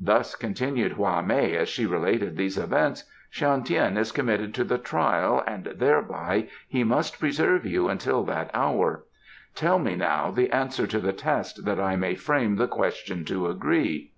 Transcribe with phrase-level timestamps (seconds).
[0.00, 4.78] "Thus," continued Hwa mei, as she narrated these events, "Shan Tien is committed to the
[4.78, 9.04] trial and thereby he must preserve you until that hour.
[9.54, 13.46] Tell me now the answer to the test, that I may frame the question to
[13.48, 14.12] agree."